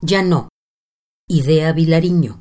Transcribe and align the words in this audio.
Ya 0.00 0.22
no. 0.22 0.48
Idea 1.28 1.72
Vilariño. 1.72 2.40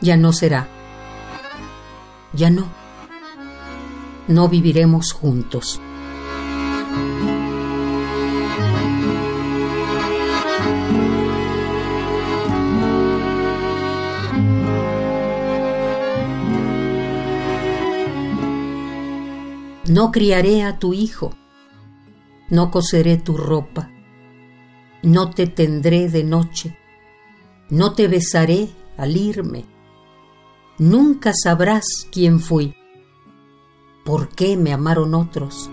Ya 0.00 0.16
no 0.16 0.32
será. 0.32 0.66
Ya 2.32 2.50
no. 2.50 2.66
No 4.26 4.48
viviremos 4.48 5.12
juntos. 5.12 5.80
No 19.86 20.12
criaré 20.12 20.62
a 20.62 20.78
tu 20.78 20.94
hijo, 20.94 21.34
no 22.48 22.70
coseré 22.70 23.18
tu 23.18 23.36
ropa, 23.36 23.90
no 25.02 25.28
te 25.28 25.46
tendré 25.46 26.08
de 26.08 26.24
noche, 26.24 26.78
no 27.68 27.92
te 27.92 28.08
besaré 28.08 28.70
al 28.96 29.14
irme. 29.14 29.66
Nunca 30.78 31.32
sabrás 31.34 31.84
quién 32.10 32.40
fui, 32.40 32.74
por 34.06 34.30
qué 34.30 34.56
me 34.56 34.72
amaron 34.72 35.14
otros. 35.14 35.70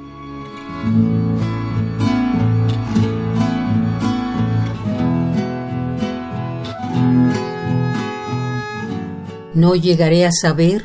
No 9.53 9.75
llegaré 9.75 10.25
a 10.25 10.31
saber 10.33 10.83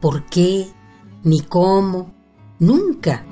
por 0.00 0.26
qué 0.26 0.66
ni 1.22 1.40
cómo 1.40 2.12
Nunca. 2.64 3.22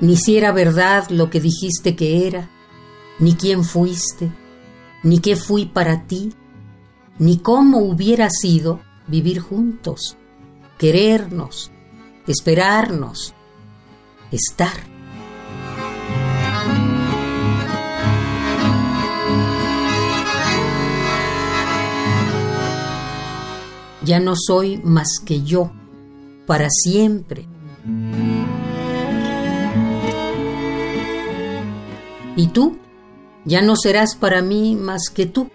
Ni 0.00 0.16
si 0.16 0.38
era 0.38 0.50
verdad 0.50 1.10
lo 1.10 1.28
que 1.28 1.40
dijiste 1.40 1.94
que 1.94 2.26
era, 2.26 2.48
ni 3.18 3.34
quién 3.34 3.62
fuiste, 3.64 4.32
ni 5.02 5.18
qué 5.18 5.36
fui 5.36 5.66
para 5.66 6.06
ti, 6.06 6.32
ni 7.18 7.36
cómo 7.36 7.80
hubiera 7.80 8.30
sido 8.30 8.80
vivir 9.08 9.40
juntos, 9.40 10.16
querernos, 10.78 11.70
esperarnos, 12.26 13.34
estar. 14.32 14.88
Ya 24.04 24.20
no 24.20 24.34
soy 24.36 24.78
más 24.84 25.18
que 25.24 25.42
yo, 25.42 25.70
para 26.46 26.68
siempre. 26.70 27.46
Y 32.36 32.48
tú 32.48 32.78
ya 33.44 33.62
no 33.62 33.76
serás 33.76 34.16
para 34.16 34.42
mí 34.42 34.76
más 34.76 35.08
que 35.12 35.26
tú. 35.26 35.50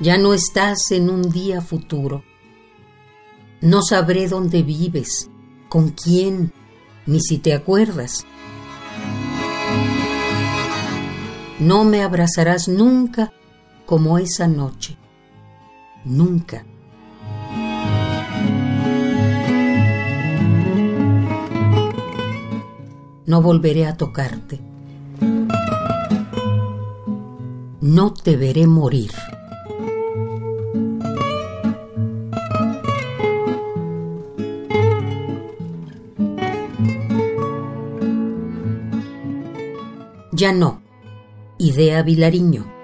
Ya 0.00 0.16
no 0.16 0.32
estás 0.32 0.78
en 0.90 1.10
un 1.10 1.30
día 1.30 1.60
futuro. 1.60 2.22
No 3.60 3.82
sabré 3.82 4.28
dónde 4.28 4.62
vives, 4.62 5.28
con 5.68 5.90
quién, 5.90 6.52
ni 7.08 7.20
si 7.20 7.38
te 7.38 7.54
acuerdas. 7.54 8.26
No 11.58 11.82
me 11.84 12.02
abrazarás 12.02 12.68
nunca 12.68 13.32
como 13.86 14.18
esa 14.18 14.46
noche. 14.46 14.96
Nunca. 16.04 16.64
No 23.26 23.42
volveré 23.42 23.86
a 23.86 23.96
tocarte. 23.96 24.60
No 27.80 28.12
te 28.12 28.36
veré 28.36 28.66
morir. 28.66 29.12
Ya 40.38 40.52
no. 40.52 40.80
Idea 41.58 42.04
Vilariño. 42.04 42.77